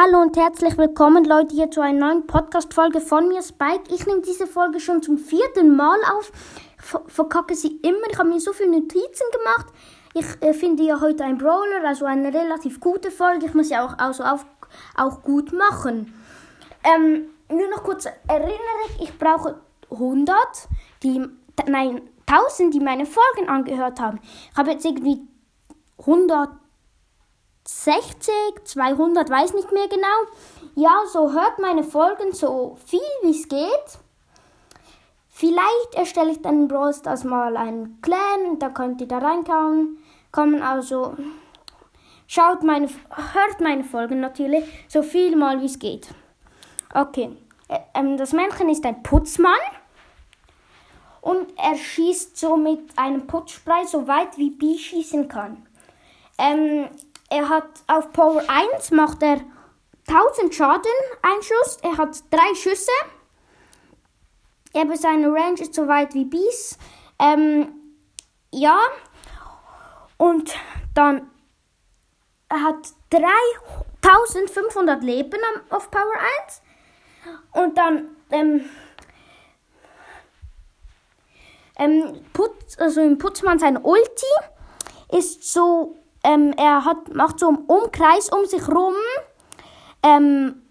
[0.00, 3.92] Hallo und herzlich willkommen, Leute, hier zu einer neuen Podcast-Folge von mir, Spike.
[3.92, 6.30] Ich nehme diese Folge schon zum vierten Mal auf.
[6.76, 8.06] Ver verkacke sie immer.
[8.08, 9.66] Ich habe mir so viele Notizen gemacht.
[10.14, 13.46] Ich äh, finde ja heute ein Brawler, also eine relativ gute Folge.
[13.46, 14.46] Ich muss ja auch, also auf,
[14.96, 16.14] auch gut machen.
[16.84, 18.54] Ähm, nur noch kurz erinnere
[18.90, 19.56] ich, ich brauche
[19.90, 20.36] 100,
[21.02, 21.26] die,
[21.66, 24.20] nein, 1000, die meine Folgen angehört haben.
[24.52, 25.26] Ich habe jetzt irgendwie
[25.98, 26.50] 100
[27.70, 28.32] 60,
[28.64, 30.06] 200, weiß nicht mehr genau.
[30.74, 33.98] Ja, so hört meine Folgen so viel wie es geht.
[35.28, 39.98] Vielleicht erstelle ich dann Brawl Stars mal einen Clan und da könnt ihr da reinkommen.
[40.32, 41.14] Kommen also
[42.26, 46.08] schaut meine, hört meine Folgen natürlich so viel mal wie es geht.
[46.94, 47.36] Okay,
[47.92, 49.52] ähm, das Männchen ist ein Putzmann
[51.20, 55.66] und er schießt so mit einem Putzspray so weit wie B schießen kann.
[56.38, 56.88] Ähm,
[57.30, 59.40] er hat auf Power 1 macht er
[60.08, 60.92] 1000 Schaden,
[61.22, 61.78] ein Schuss.
[61.82, 62.90] Er hat drei Schüsse.
[64.74, 66.78] Aber seine Range ist so weit wie Bees.
[67.18, 67.74] Ähm,
[68.50, 68.78] ja.
[70.16, 70.54] Und
[70.94, 71.30] dann
[72.48, 75.38] er hat 3500 Leben
[75.68, 76.62] auf Power 1.
[77.52, 78.64] Und dann ähm,
[81.78, 84.26] ähm, Putz, also im Putzmann sein Ulti
[85.10, 88.94] ist so ähm, er hat, macht so einen Umkreis um sich rum.
[90.02, 90.62] Ähm,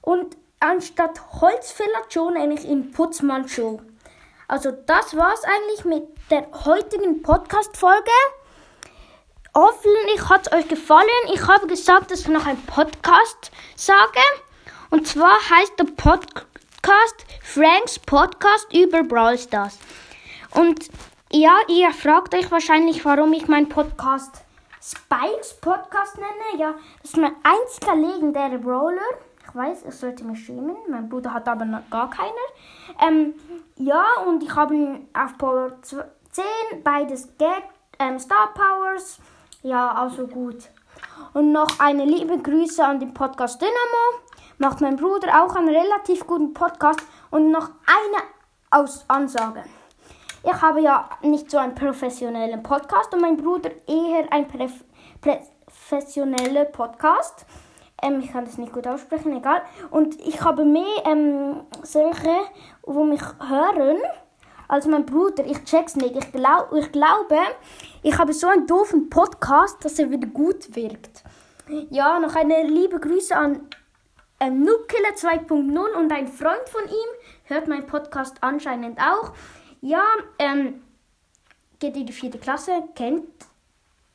[0.00, 3.80] und anstatt Holzfäller schon eigentlich in Putzmann Show.
[4.48, 8.10] Also das war's eigentlich mit der heutigen Podcast-Folge.
[9.56, 11.06] Hoffentlich hat es euch gefallen.
[11.32, 14.18] Ich habe gesagt, dass ich noch einen Podcast sage.
[14.90, 19.78] Und zwar heißt der Podcast Franks Podcast über Brawl Stars.
[20.54, 20.88] Und
[21.30, 24.42] ja, ihr fragt euch wahrscheinlich, warum ich meinen Podcast
[24.82, 26.60] Spikes Podcast nenne.
[26.60, 29.00] Ja, das ist mein einziger legendärer Brawler.
[29.46, 30.76] Ich weiß, ich sollte mich schämen.
[30.88, 32.32] Mein Bruder hat aber noch gar keiner.
[33.00, 33.34] Ähm,
[33.76, 36.02] ja, und ich habe auf Power 10
[36.82, 37.62] beides Get,
[38.00, 39.20] ähm, Star Powers.
[39.64, 40.68] Ja, also gut.
[41.32, 44.20] Und noch eine liebe Grüße an den Podcast Dynamo.
[44.58, 47.00] Macht mein Bruder auch einen relativ guten Podcast.
[47.30, 48.22] Und noch eine
[48.70, 49.64] Aus Ansage.
[50.42, 54.46] Ich habe ja nicht so einen professionellen Podcast und mein Bruder eher ein
[55.22, 57.46] professioneller Podcast.
[58.02, 59.62] Ähm, ich kann das nicht gut aussprechen, egal.
[59.90, 62.36] Und ich habe mehr ähm, solche,
[62.82, 63.96] wo mich hören
[64.68, 65.44] als mein Bruder.
[65.46, 66.16] Ich check's nicht.
[66.16, 67.38] Ich, glaub, ich glaube,
[68.02, 71.24] ich habe so einen doofen Podcast, dass er wieder gut wirkt.
[71.90, 73.68] Ja, noch eine liebe Grüße an
[74.40, 77.10] ähm, Noobkiller 2.0 und ein Freund von ihm
[77.44, 79.32] hört meinen Podcast anscheinend auch.
[79.80, 80.04] Ja,
[80.38, 80.82] ähm,
[81.78, 83.28] geht in die vierte Klasse, kennt,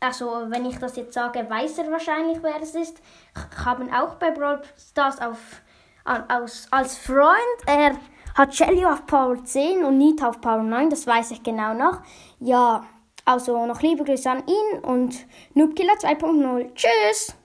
[0.00, 3.00] also wenn ich das jetzt sage, weiß er wahrscheinlich, wer es ist.
[3.34, 5.38] Ich habe ihn auch bei Brawl Stars auf,
[6.04, 7.36] als, als Freund.
[7.66, 7.96] Er
[8.34, 12.00] hat Shelly auf Power 10 und Nita auf Power 9, das weiß ich genau noch.
[12.38, 12.84] Ja,
[13.24, 16.74] also noch liebe Grüße an ihn und Noobkiller 2.0.
[16.74, 17.39] Tschüss!